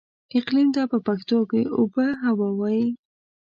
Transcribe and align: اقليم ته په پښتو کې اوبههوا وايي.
اقليم 0.37 0.67
ته 0.75 0.81
په 0.91 0.97
پښتو 1.07 1.39
کې 1.49 1.61
اوبههوا 1.77 2.49
وايي. 2.59 2.87